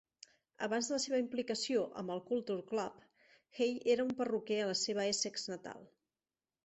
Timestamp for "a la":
4.65-4.79